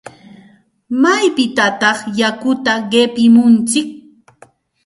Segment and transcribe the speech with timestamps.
[1.01, 3.87] ¿Maypitataq yakuta qipimuntsik?